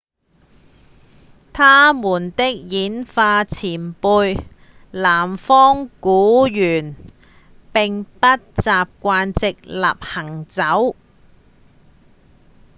[1.53, 4.43] 他們的演化前輩
[4.89, 6.95] 南方古猿
[7.71, 10.95] 並不習慣直立行走